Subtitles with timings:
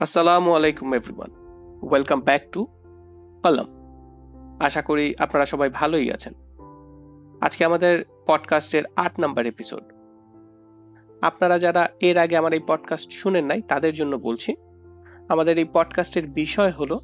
[0.00, 1.30] আসসালামু আলাইকুম everyone
[1.82, 2.60] welcome back to
[3.42, 3.68] কলম
[4.60, 6.34] আশা করি আপনারা সবাই ভালোই আছেন।
[7.40, 9.84] আজকে আমাদের পডকাস্টের আট নাম্বার এপিসোড
[11.22, 14.56] আপনারা যারা এর আগে আমার এই পডকাস্ট শুনেন নাই, তাদের জন্য বলছি,
[15.28, 17.00] আমাদের এই পডকাস্টের বিষয় হলো,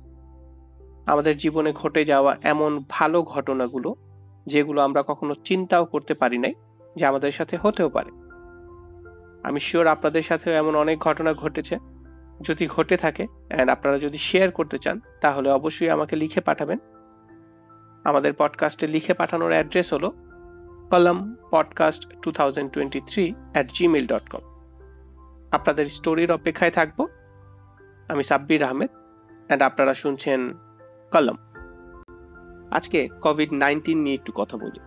[1.06, 3.94] আমাদের জীবনে ঘটে যাওয়া এমন ভালো ঘটনাগুলো,
[4.46, 6.54] যেগুলো আমরা কখনো চিন্তাও করতে পারি নাই,
[6.96, 8.10] যে আমাদের সাথে হতেও পারে।
[9.42, 11.95] আমি শিওর আপনাদের সাথেও এমন অনেক ঘটনা ঘটেছে।
[12.40, 16.78] যদি ঘটে থাকে অ্যান্ড আপনারা যদি শেয়ার করতে চান, তাহলে অবশ্যই আমাকে লিখে পাঠাবেন।
[18.04, 20.10] আমাদের পডকাস্টে লিখে পাঠানোর অ্যাড্রেস হলো
[20.91, 24.41] Kolom podcast two thousand twenty three at Gmail dot com
[25.50, 27.06] আপনাদের স্টোরির অপেক্ষায় থাকব।
[28.08, 28.88] আমি সাব্বির আহমেদ
[29.46, 30.55] অ্যান্ড আপনারা শুনছেন
[31.12, 31.36] কলম।
[32.70, 34.80] আজকে কোভিড নাইন্টিন নিয়ে একটু কথা বলি।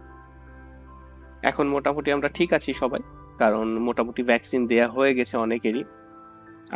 [1.42, 3.00] এখন মোটামুটি আমরা ঠিক আছি সবাই,
[3.38, 5.84] কারণ মোটামুটি ভ্যাকসিন দেয়া হয়ে গেছে অনেকেরই।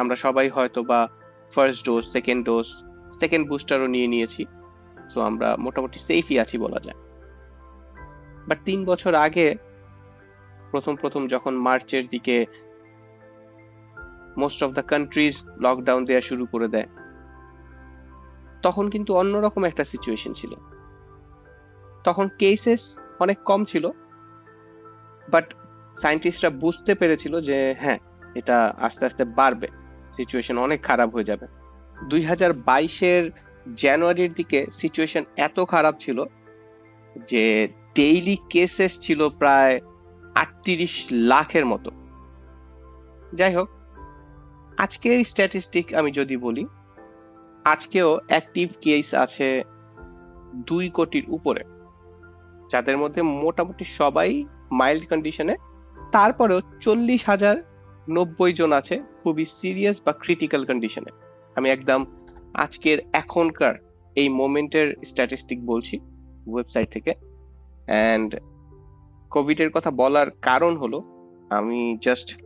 [0.02, 1.00] আমরা সবাই হয়তো বা
[1.54, 2.68] first dose second dose
[3.22, 4.44] second বুস্টারও নিয়ে নিয়েছি।
[5.12, 7.00] সো আমরা মোটামুটি সেফই আছি বলা যায়।
[8.48, 9.48] বাট তিন বছর আগে
[10.72, 12.36] প্রথম প্রথম যখন মার্চের দিকে
[14.38, 16.88] most of the countries lockdown দেওয়া শুরু করে দেয়,
[18.62, 20.52] তখন কিন্তু অন্যরকম একটা সিচুয়েশন ছিল।
[22.04, 22.82] তখন কেসেস
[23.20, 23.86] অনেক কম ছিল
[25.28, 25.46] বাট
[25.98, 28.00] সায়েন্টিস্টরা বুঝতে পেরেছিল যে হ্যাঁ
[28.40, 29.68] এটা আস্তে আস্তে বাড়বে।
[30.16, 31.48] সিচুয়েশন অনেক খারাপ হয়ে যাবে।
[32.10, 33.32] দুই হাজার বাইশের
[33.76, 36.24] জানুয়ারির দিকে সিচুয়েশন এত খারাপ ছিল
[37.30, 39.80] যে ডেইলি কেসেস ছিল প্রায়
[40.36, 41.92] আটত্রিশ লাখের মতো।
[43.34, 43.70] যাই হোক,
[44.78, 46.66] আজকের স্ট্যাটিস্টিক আমি যদি বলি,
[47.64, 49.64] আজকেও অ্যাক্টিভ কেস আছে
[50.56, 51.64] দুই কোটির উপরে,
[52.72, 55.56] যাদের মধ্যে মোটামুটি সবাই মাইল্ড কন্ডিশনে
[56.12, 57.73] তারপরেও চল্লিশ হাজার
[58.08, 61.12] নব্বই জন আছে খুবই সিরিয়াস বা ক্রিটিক্যাল কন্ডিশনে
[61.56, 62.06] আমি একদম
[62.54, 63.76] আজকের এখনকার
[64.16, 66.00] এই মোমেন্টের স্ট্যাটিস্টিক বলছি
[66.48, 67.14] ওয়েবসাইট থেকে।
[67.88, 68.36] অ্যান্ড
[69.32, 71.00] কোভিডের কথা বলার কারণ হলো,
[71.50, 72.44] আমি জাস্ট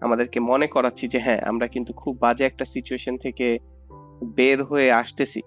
[0.00, 3.58] আমাদেরকে মনে করাচ্ছি যে হ্যাঁ আমরা কিন্তু খুব বাজে একটা সিচুয়েশন থেকে
[4.36, 5.42] বের হয়ে আসতেছি।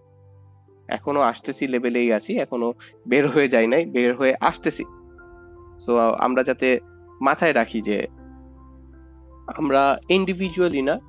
[0.87, 2.73] এখনও আসতেছি লেভেলেই আছি, এখনও
[3.07, 4.83] বের হয়ে যাই নাই, বের হয়ে আসতেছি।
[5.79, 6.79] সো আমরা যাতে
[7.21, 8.07] মাথায় রাখি যে
[9.47, 10.99] আমরা ইন্ডিভিজুয়ালি না,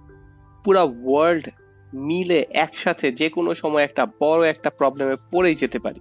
[0.65, 1.49] পুরা ওয়ার্ল্ড
[1.95, 6.01] মিলে একসাথে যে কোনো সময় একটা বড় একটা প্রবলেমে পড়েই যেতে পারি।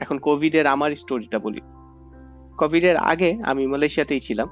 [0.00, 1.60] এখন কোভিডের আমার স্টোরিটা বলি।
[2.58, 4.48] কোভিডের আগে আমি মালয়েশিয়াতেই ছিলাম।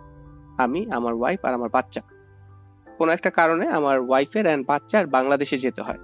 [0.59, 2.01] আমি, আমার ওয়াইফ আর আমার বাচ্চা।
[2.99, 5.99] কোনো একটা কারণে আমার ওয়াইফের অ্যান্ড বাচ্চার বাংলাদেশে যেতে হয়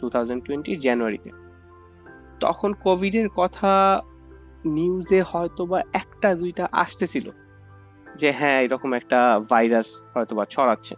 [0.00, 1.30] টু থাউজেন্ড টোয়েন্টির জানুয়ারিতে
[2.40, 4.02] তখন কোভিডের কথা
[4.64, 7.30] নিউজে হয়তো বা একটা দুইটা আসতেছিল।
[8.20, 9.18] যে হ্যাঁ এরকম একটা
[9.50, 10.94] ভাইরাস হয়তো বা ছড়াচ্ছে।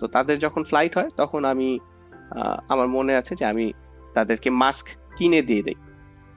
[0.00, 1.68] তো তাদের যখন ফ্লাইট হয়, তখন আমি
[2.72, 3.66] আমার মনে আছে যে আমি
[4.14, 5.78] তাদেরকে মাস্ক কিনে দিয়ে দেই।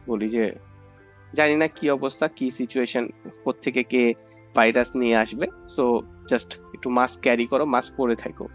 [0.09, 0.45] বলি যে,
[1.33, 3.03] জানি না কি অবস্থা, কি সিচুয়েশন
[3.61, 4.03] থেকে কে
[4.55, 5.83] ভাইরাস নিয়ে আসবে। সো
[6.29, 8.45] জাস্ট একটু মাস্ক ক্যারি করো মাস্ক পরে থাকো।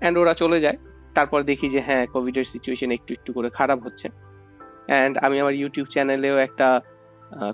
[0.00, 0.78] অ্যান্ড ওরা চলে যায়।
[1.14, 4.08] তারপর দেখি যে হ্যাঁ কোভিডের সিচুয়েশন একটু একটু করে খারাপ হচ্ছে।
[4.86, 6.68] অ্যান্ড আমি আমার ইউটিউব চ্যানেলেও একটা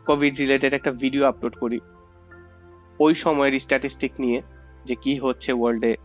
[0.09, 1.78] কোভিড রিলেটেড একটা ভিডিও আপলোড করি।
[2.99, 4.43] ওই সময়ের স্ট্যাটিস্টিক নিয়ে
[4.84, 5.97] যে কি হচ্ছে ওয়ার্ল্ডে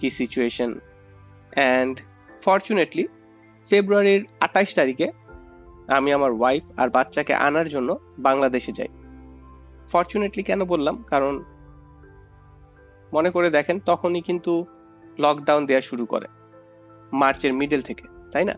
[0.00, 0.80] কি সিচুয়েশন
[1.52, 2.00] অ্যান্ড
[2.44, 3.06] ফর্চুনেটলি
[3.68, 5.12] ফেব্রুয়ারির আঠাইশ তারিখে
[5.88, 8.88] আমি আমার ওয়াইফ আর বাচ্চাকে আনার জন্য বাংলাদেশে যাই।
[9.88, 11.02] ফর্চুনেটলি কেন বললাম?
[11.02, 11.44] কারণ
[13.12, 14.66] মনে করে দেখেন তখনই কিন্তু
[15.18, 16.26] লকডাউন দেওয়া শুরু করে।
[17.12, 18.54] মার্চের মিডল থেকে, তাই না?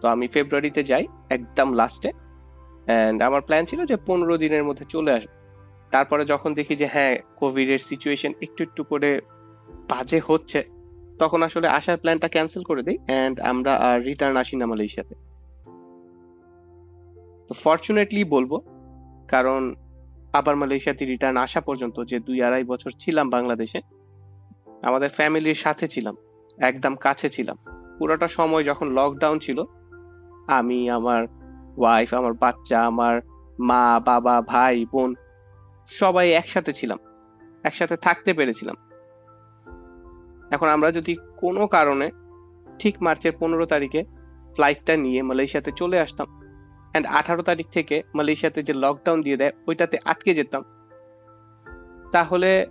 [0.00, 2.10] তো আমি ফেব্রুয়ারিতে যাই, একদম লাস্টে
[2.86, 5.37] অ্যান্ড আমার প্ল্যান ছিল যে পনেরো দিনের মধ্যে চলে আসব
[5.90, 9.10] তারপরে যখন দেখি যে হ্যাঁ কোভিড এর সিচুয়েশন একটু একটু করে
[9.88, 10.60] বাজে হচ্ছে,
[11.18, 15.14] তখন আসলে আসার প্ল্যানটা ক্যান্সেল করে দিই অ্যান্ড আমরা আর রিটার্ন আসি না মালয়েশিয়াতে।
[17.48, 18.52] তো ফর্চুনেটলি বলব,
[19.28, 19.74] কারণ
[20.32, 23.80] আবার মালয়েশিয়াতে রিটার্ন আসা পর্যন্ত যে দুই আড়াই বছর ছিলাম বাংলাদেশে,
[24.82, 26.14] আমাদের ফ্যামিলির সাথে ছিলাম,
[26.58, 27.56] একদম কাছে ছিলাম।
[27.98, 29.58] পুরোটা সময় যখন লকডাউন ছিল,
[30.46, 31.22] আমি, আমার
[31.76, 33.14] ওয়াইফ আমার বাচ্চা, আমার
[33.60, 35.14] মা, বাবা, ভাই, বোন
[35.88, 36.98] সবাই একসাথে ছিলাম,
[37.64, 38.76] একসাথে থাকতে পেরেছিলাম।
[40.50, 42.10] এখন আমরা যদি কোনো কারণে
[42.78, 44.04] ঠিক মার্চের পনেরো তারিখে
[44.54, 46.28] ফ্লাইটটা নিয়ে মালয়েশিয়াতে চলে আসতাম
[46.90, 50.62] অ্যান্ড আঠারো তারিখ থেকে মালয়েশিয়াতে যে লকডাউন দিয়ে দেয়, ওইটাতে আটকে যেতাম,
[52.12, 52.66] তাহলে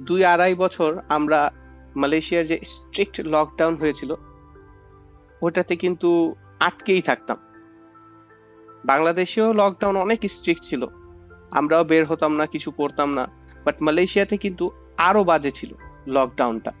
[0.00, 1.50] দুই আড়াই বছর আমরা
[1.96, 4.14] মালয়েশিয়ার যে স্ট্রিক্ট লকডাউন হয়েছিল
[5.42, 7.36] ওটাতে কিন্তু আটকেই থাকতাম।
[8.84, 10.86] বাংলাদেশেও লকডাউন অনেক স্ট্রিক্ট ছিল।
[11.52, 13.24] আমরাও বের হতাম না, কিছু করতাম না।
[13.64, 14.64] বাট মালয়েশিয়াতে কিন্তু
[15.08, 15.70] আরও বাজে ছিল
[16.06, 16.72] লকডাউনটা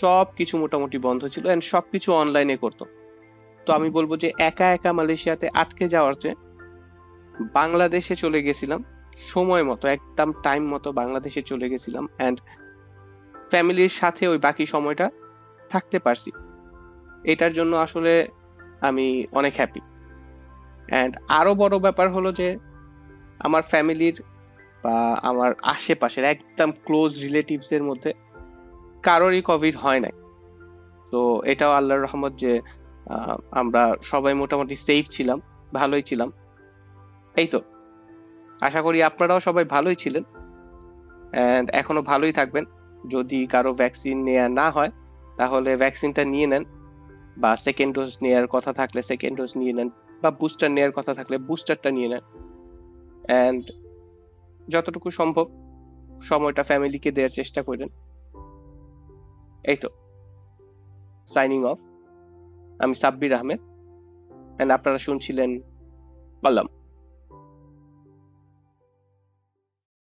[0.00, 2.84] সব কিছু মোটামুটি বন্ধ ছিল এন্ড সবকিছু অনলাইনে করতো।
[3.66, 6.36] তো আমি বলব যে একা একা মালয়েশিয়াতে আটকে যাওয়ার চেয়ে
[7.52, 8.80] বাংলাদেশে চলে গেছিলাম,
[9.32, 12.38] সময় মতো, একদম টাইম মতো বাংলাদেশে চলে গেছিলাম অ্যান্ড
[13.50, 15.06] ফ্যামিলির সাথে ওই বাকি সময়টা
[15.70, 16.30] থাকতে পারছি।
[17.24, 18.12] এটার জন্য আসলে
[18.80, 19.80] আমি অনেক হ্যাপি
[20.88, 22.48] অ্যান্ড আরও বড় ব্যাপার হলো যে
[23.40, 24.22] আমার ফ্যামিলির
[24.82, 28.12] বা আমার আশেপাশের একদম ক্লোজ রিলেটিভস এর মধ্যে
[29.02, 30.12] কারোরই কোভিড হয় নাই।
[31.10, 32.60] তো এটাও আল্লাহর রহমত যে
[33.50, 35.40] আমরা সবাই মোটামুটি সেফ ছিলাম,
[35.74, 36.32] ভালোই ছিলাম।
[37.36, 37.60] এই তো।
[38.60, 40.22] আশা করি আপনারাও সবাই ভালোই ছিলেন।
[41.30, 42.64] অ্যান্ড এখনও ভালোই থাকবেন।
[43.08, 44.90] যদি কারও ভ্যাকসিন নেওয়া না হয়,
[45.36, 46.64] তাহলে ভ্যাকসিনটা নিয়ে নেন।
[47.36, 49.90] বা সেকেন্ড ডোজ নেওয়ার কথা থাকলে সেকেন্ড ডোজ নিয়ে নেন।
[50.22, 52.20] বা বুস্টার নেওয়ার কথা থাকলে বুস্টারটা নিয়ে নেন।
[53.26, 53.70] অ্যান্ড
[54.68, 55.46] যতটুকু সম্ভব
[56.22, 57.88] সময়টা ফ্যামিলিকে দেওয়ার চেষ্টা করেন।
[59.64, 59.88] এই তো।
[61.26, 61.78] সাইনিং অফ
[62.78, 63.58] আমি সাব্বির আহমেদ।
[64.56, 65.60] অ্যান্ড আপনারা শুনছিলেন
[66.40, 66.66] কলম।